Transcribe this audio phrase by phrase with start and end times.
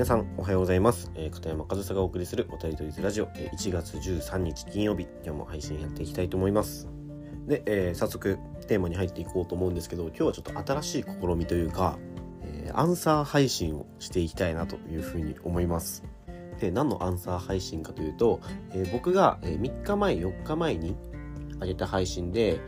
[0.00, 5.06] 皆さんおはようございます、えー、片山和沙がお送りするお便りとりずラジオ、えー、1月13日金曜日。
[5.22, 6.88] 今日も配信やっていきたいと思います。
[7.46, 11.98] で、えー、早速テーマに入っていこうと思うんですけど今日はちょっと新しい試みというか、
[12.42, 16.02] えアンサー配信をしていきたいなというふうに思います。
[16.58, 18.40] で何のアンサー配信かというと、
[18.72, 20.96] え僕が3日前4日前に
[21.60, 22.58] 上げた配信で、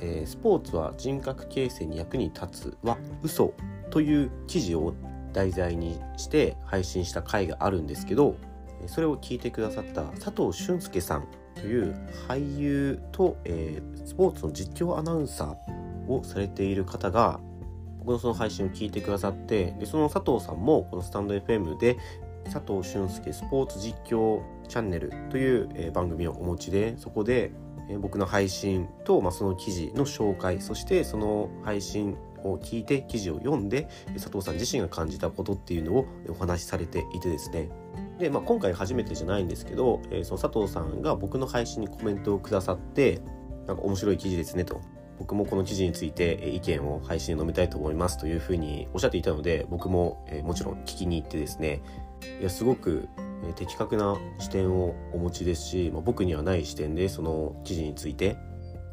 [0.00, 3.54] えスポーツは人格形成に役に立つは嘘
[3.90, 4.94] という記事を
[5.32, 8.36] 題材にして配信した回があるんですけど
[8.86, 11.94] それを聞いてくださった佐藤俊介さんという
[12.28, 17.40] 俳優と、えー、スポーツの実況アナウンサーをされている方が
[17.98, 21.98] 僕のその配信を聞いてくださってでその佐藤さんもこのスタンド FM で
[22.44, 27.52] 佐藤俊介スポーツ実況チャンネルという、えー、番組をお持ちでそこで、
[27.90, 37.70] えー、僕の配信と、まあ、その記事の紹介そしてその配信を聞いて記事を読んで佐藤さん自身が感じたことっていうのをお話しされていてですね。
[38.18, 43.20] で、まあ、今回初めてじゃないんですけど、えー、その佐藤さんが僕の配信にコメントをくださって
[43.66, 44.80] なんか面白い記事ですねと。
[45.18, 51.82] 僕もこの記事について意見を配信で述べたいと思いますというふうにおっしゃっていたので僕も、えー、もちろん聞きに行ってですね。
[52.40, 53.08] いやすごく
[53.56, 58.36] 的確な視点をお持ちですし、まあ、僕にはない視点でその記事について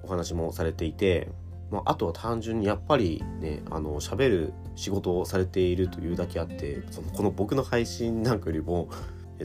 [0.03, 1.29] お話もされていて
[1.71, 8.89] まあ、あとは単純にやっぱりねあの喋る仕事をされているというだけあってそのこの僕の配信なんかよりも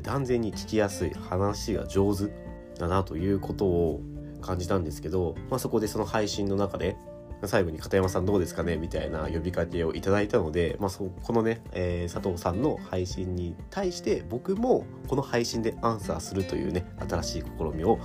[0.02, 2.32] 断然に聞きやすい話が上手
[2.78, 4.00] だなということを
[4.40, 6.96] 感じたんですけど、まあ、そこでその配信の中で
[7.44, 17.98] 最後に片山さんどうですかねみたいな呼びかけをいただいたので、まあ、そこのね、えー、佐藤さんの配信に対して僕もこの配信でアンサーするというね新しい試みを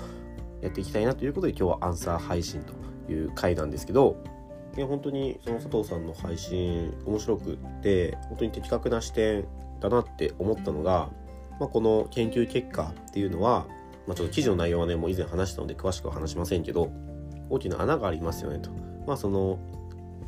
[0.61, 2.73] やっていきたいなということで今日はアンサー配信と
[3.09, 4.17] いう回なんですけど
[4.75, 9.45] 本当にその佐藤さんの配信面白くって本当に的確な視点
[9.79, 11.09] だなって思ったのが、
[11.59, 13.65] まあ、この研究結果っていうのは、
[14.05, 16.91] まあ、ちょっと記事の内容はねもう以前話したので詳しくは話しませんけど
[17.49, 18.69] 大きな穴がありますよねと。
[19.07, 19.57] まあその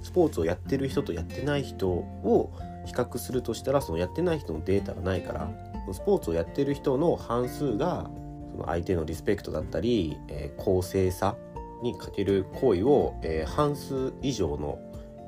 [0.01, 2.51] スポーツをやってる人とやってない人を
[2.85, 5.51] 比較するとしたらそのやってない人のデータがないから
[5.91, 8.09] スポーツをやってる人の半数が
[8.51, 11.35] その相手のリスペクトだったり、えー、公正さ
[11.81, 14.79] にかける行為を、えー、半数以上の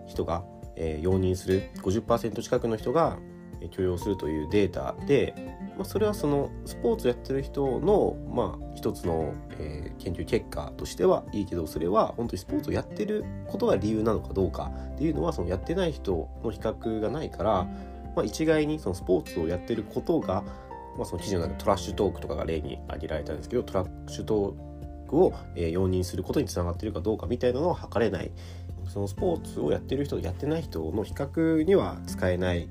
[0.08, 0.44] 人が、
[0.76, 3.18] えー、容認する50%近くの人が
[3.70, 5.36] 許容するというデータで、
[5.78, 17.68] まあ、それはそのスポーツやってる人の、まあ、一つの、えー、研究結果としてはいいけどそれは本当にスポーツをやってることが理由なのかどうかっていうのはそのやってない人の比較がないから、
[18.16, 20.44] まあ、一概にそのスポーツをやってることが、
[20.98, 24.71] まあ、その記事の中でトラッシュトークとかが例に挙げられたんですけどトラッシュトーク
[25.12, 28.32] を、えー、容認することにつながっているかどうかみたいなのは測れない。
[28.88, 32.70] そのスポーツをやってる人とやってない人の比較には使えない。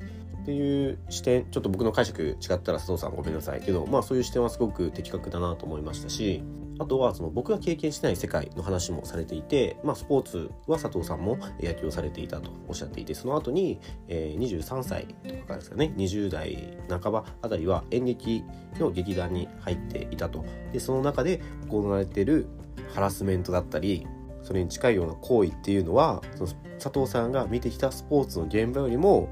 [0.50, 6.42] っていう視点ちょっと僕の解釈違ったら佐藤さんごめんなさいけどまあそういう視点はすごく的確だなと思いましたし
[6.80, 18.42] あとはその僕が経験してない世界の話もされていて、まあ、スポーツは佐藤さんも野球をされていたとおっしゃっていてその後に、え、23歳とかですかね20代半ばあたりは演劇
[18.80, 20.44] の劇団に入っていたと。
[20.72, 22.48] でその中で行われている
[22.94, 24.06] ハラスメントだったり
[24.42, 26.50] それに近いような行為っていうのはその
[26.80, 29.28] 佐藤さんが見てきたスポーツの現場よりも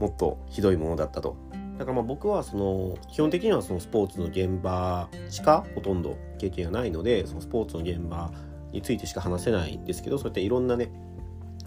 [0.00, 1.36] もっとひどいものだったと。
[1.78, 8.30] だからまあ僕はその基本的にはそのスポーツの現場しかほとんど経験がないのでそのスポーツの現場
[8.72, 10.90] についてしか話せないんですけどそういったいろんなね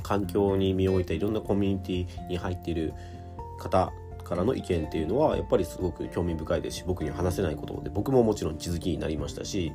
[0.04, 2.94] 環境に身を置いたいろんなコミュニティに入っている
[3.60, 3.92] 方
[4.24, 9.72] からの意見っていうのはやっぱりすごく興味深いですし僕には話せないことで僕ももちろん気づきになりましたし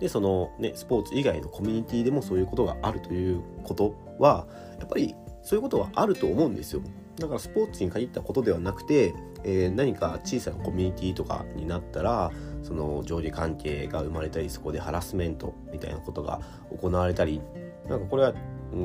[0.00, 4.46] でそのねスポーツ以外のコミュニティでもそういうことがあるということは
[4.78, 6.82] やっぱりそういうことはあると思うんですよ。
[7.16, 9.14] だからスポーツに限ったことではなくて
[9.44, 12.30] えー、何か小さなコミュニティとかになったら
[12.62, 16.40] その上下関係が生まれたりそこでハラスメントみたいなことが
[16.80, 17.40] 行われたり
[17.88, 18.34] なんかこれは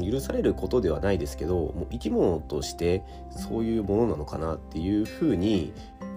[0.04, 5.74] 許されることではないですけどもう生き物としてそういうものなのかなっていうふうに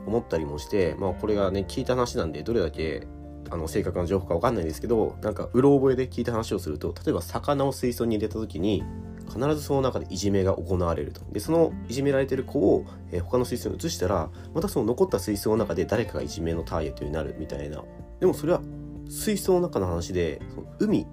[0.07, 3.07] 思ったりもしてまあこれがね聞いた話なんでどれだけ
[3.51, 8.83] あの正確な情報か分かんないですけどなんかうろ覚えで聞いた話をすると例えば魚を水槽に入れた時に
[9.31, 11.21] 必ずその中でいじめが行われると。
[11.33, 17.83] でそのいじめられてる子を、えー、他の水槽に移したらまたその残った水槽の中で誰かがいじめのターゲットになるみたいな。
[18.19, 18.61] でもそれは
[19.09, 21.07] 水槽の中の話でその海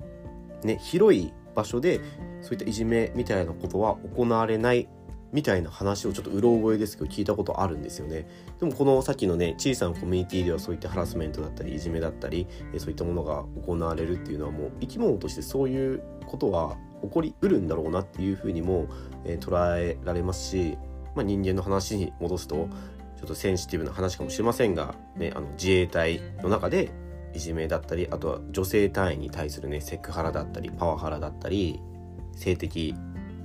[0.63, 2.01] ね広い場所で
[2.41, 4.87] そういったいじめみたいなことは行われない
[5.33, 8.27] みたいな話をちょっとうろ覚えですけど聞いたことあるんですよね。
[8.59, 12.47] でもこのさっきのね小さなコミュニティではそういったハラスメントだったりいじめだったり
[12.77, 18.87] そういったものが行われるっていうのはもう生き物としてそういうことは起こりうるんだろうなっていうふうにも、
[19.25, 20.77] え、捉えられますし、
[21.15, 22.69] まあ、人間の話に戻すと
[23.17, 26.91] ちょっとセンシティブな話かもしれませんが、ね、あの自衛隊の中で
[27.33, 31.81] いじめだったりあとは女性隊員に対するねセクハラだったりパワハラだったり
[32.33, 32.95] 性的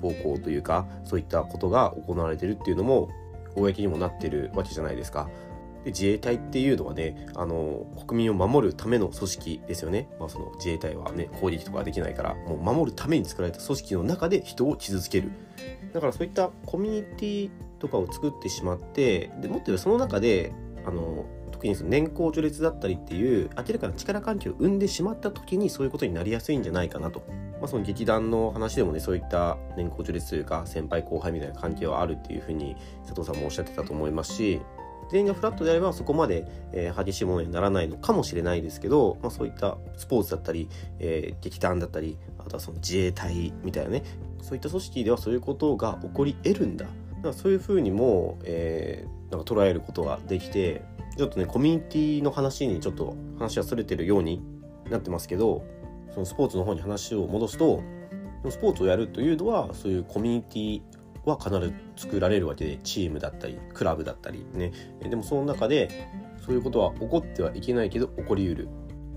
[0.03, 3.09] 暴行というかそういったことが行われてるっていうのも
[3.55, 5.29] 公にもなってるわけじゃないですか。
[5.85, 15.33] で自衛隊っていうのはねあの国民を守るための組織ですよね、まあ、その自衛隊はね攻撃とかできないからもう守るために作られた組織の中で人を傷つける
[15.93, 17.51] だからそういったコミュニティ
[17.81, 20.53] とかを作ってしまってでもっと言うその中で
[20.87, 27.25] あの特にその年功序列だったりっていう明らかな力関係を生んでしまった時にそういうことになりやすいんじゃないかなと。
[27.63, 32.75] まあ、その劇団の話でもねそういった年功序列というか先輩後輩みたいな関係はあるっていうふうに
[33.07, 34.61] 佐藤さんもおっしゃってたと思いますし
[35.13, 40.69] 全員がフラットであればそこまで、えー、激しいものにならないのかもしれないですけど、まあ、そういったスポーツだったり、
[40.99, 44.03] えー、劇団だったりあとはその自衛隊みたいなね
[44.41, 46.87] そういった組織ではそういうことが起こり得るんだ。
[46.87, 50.83] だからそういうふうにも、えー、なんか捉えることができて
[51.17, 54.43] ちょっとねコミュニティの話にちょっと話はそれてるように
[54.91, 55.65] なってますけど
[56.13, 57.83] そのスポーツの方に話を戻すと
[58.51, 60.83] スポーツをやるというのはそういうコミュニティ
[61.25, 64.73] は必ず作られるわけでチームだったりクラブだったりね。
[65.01, 66.09] でもその中で
[66.45, 68.69] そういうことは起こってはいけないけど起こりうる。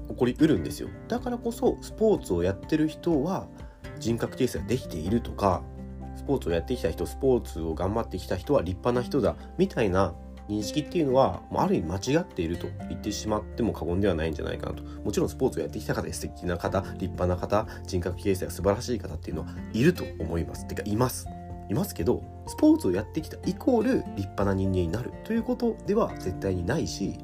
[0.08, 0.90] 起こりうるんですよ。
[1.08, 3.48] だからこそスポーツをやってる人は
[4.00, 5.64] 人格形成ができているとか
[6.16, 10.14] スポーツをやってきた人スポーツを頑張ってきた人は立派な人だみたいな
[10.48, 14.84] 認識っていうのはある意味間違っていると言ってしまっても過言ではないんじゃないかなと。
[14.84, 20.68] もちろんスポーツをやってきた方素敵な方立派な方人格形成が素晴らしい方っていうのはいると思います。
[20.68, 21.28] てかいます。
[21.70, 27.18] いますけどスポーツをやってきたイコール立派な人間になるということでは絶対にないし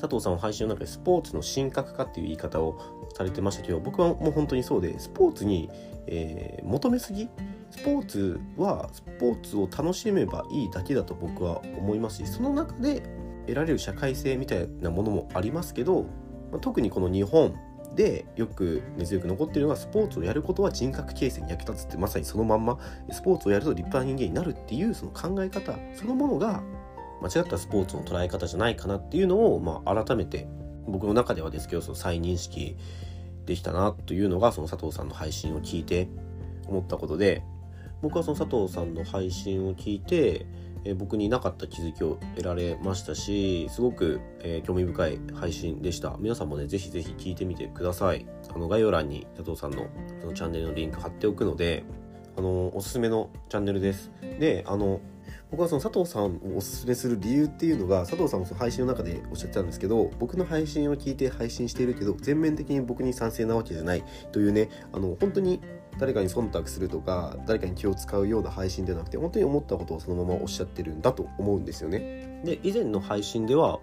[0.00, 2.80] 佐藤さんは配信の中でスポーツの神格化っていう言い方を
[3.16, 5.68] されてましたけど僕はもう本当にそうでスポーツに、
[6.06, 7.28] えー、求めすぎ
[7.70, 13.02] スポーツはスポーツを楽しめばいいだけだと僕は思いますしその中で
[13.46, 16.06] 得られる社会性みたいなものもありますけど、
[16.52, 17.54] ま、特にこの日本
[17.94, 22.78] でよく根強く残っているのがスポーツをやることは人格形成に役立つってまさにそのまんま
[23.10, 26.62] スポーツをやると立派な人間になるっていうその考え方そのものが
[27.22, 30.46] 間違ったスポーツの捉え方じゃないかなっていうのを、まあ、改めて
[30.86, 32.76] 僕の中ではですけどその再認識
[33.46, 36.08] できたなというのがその佐藤さんの配信を聞いて
[36.66, 37.42] 思ったことで
[38.02, 40.46] 僕はその佐藤さんの配信を聞いて、
[40.84, 46.16] えー、僕になかった気づきを得られましたしすごく、えー、興味深い配信でした。
[46.18, 48.26] 皆さんもねぜひぜひ聞いてみてください。
[48.54, 49.88] あの概要欄に佐藤さんの
[50.20, 51.84] そのチャンネルのリンク貼っておくので
[52.36, 54.10] あのおすすめのチャンネルです。
[54.38, 55.00] であの
[55.50, 65.60] 僕はその佐藤さんをおすすめする理由っていうのが佐藤さんもその配信の中でおっしゃってたんですけど僕の配信を聞いて配信しているけど全面的に僕に賛成なわけじゃないというねあの本当に
[65.98, 72.40] 誰かに忖度するとか誰かに気を使うような配信ではなくて本当に思ったことをそのままおっしゃってるんだと思うんですよね。
[72.44, 73.80] で以前の配信では、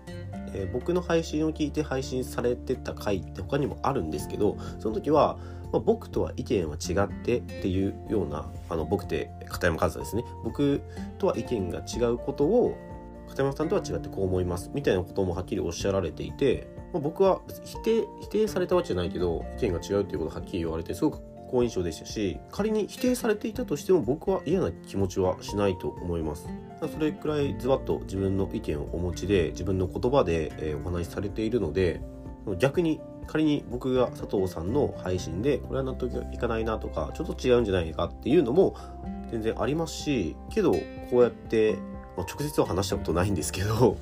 [0.54, 5.38] えー、僕の配信を聞いて配信されてた回って他にもあるんですけどその時は、
[5.74, 10.82] まあ、僕とは意見は違ってっていうようなあの僕って片山和也ですね僕
[11.18, 12.78] とは意見が違うことを
[13.28, 26.48] 片山さんとは違ってこう思いますみたいなこともはっきりおっしゃられていて、まあ、僕は否定否定されたわけじゃないけど意見が違うっていうことをはっきり言われてすごく好印象でしたし仮に否定されていたとしても僕は嫌な気持ちはしないと思います
[26.94, 32.02] それくらいズバッと自分の意見をお持ちで自分の言葉で、お話しされているので
[32.60, 38.76] 逆に仮に僕が佐藤さんの配信でこれは納得いかないなとかちょっと違うんじゃないかっていうのも
[39.32, 40.80] 全然ありますしけどこ
[41.20, 41.74] うやって、
[42.16, 43.98] まあ、直接は話したことないんですけど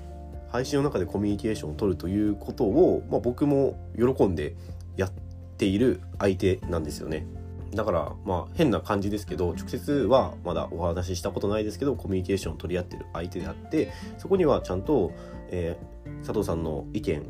[0.51, 4.55] 配信の中でコミュニケーションを取るということを、まあ、僕も喜んで
[4.97, 5.11] やっ
[5.57, 7.25] ている相手なんですよね。
[7.75, 15.11] だからまあ変な感じですけど直接はまだお話ししたことないですけどコミュニケーションを取り合ってる相手であってそこにはちゃんと、
[15.49, 17.23] えー、佐藤さんの意見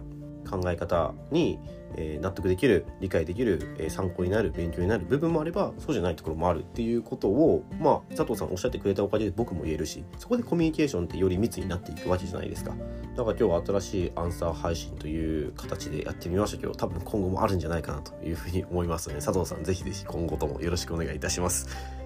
[0.49, 1.59] 考え方に
[1.95, 12.71] え、納得できる理解できる、え、参考になる勉強になる部分もあればそうじゃないところもあるっていうことを、まあ、佐藤さんおっしゃってくれたおかげで僕も言えるしそこでコミュニケーションってより密になっていくわけじゃないですか。
[13.15, 22.02] だから今日は新しいアンサー配信という形でやってみましたけど多分今後もあるんじゃないかなというふうに思いますので佐藤さんぜひぜひ今後ともよろしくお願いいたします。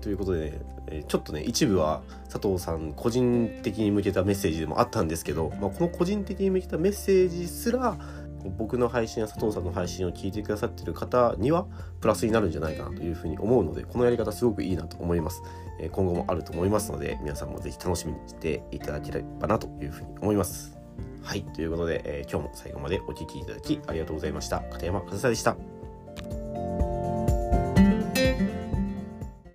[0.00, 7.96] ということでね、えちょっとね、一部は佐藤さん個人的に向けたメッセージでもあったんですけど、まあ、この個人的に向けたメッセージすら、
[8.56, 11.66] 僕の配信や佐藤さんの配信を聞いてくださってる方には
[12.00, 15.42] プラスになるんじゃないかなというふうに思うのでこのやり方すごくいいなと思います、
[15.78, 20.78] え今後もあると思いますので皆さんもぜひ楽しみにしていただければなというふうに思います。
[21.22, 24.60] はいということで、えー、今日も最後までお聴きいただきありがとうございました。
[24.60, 25.56] 片山和沙でした。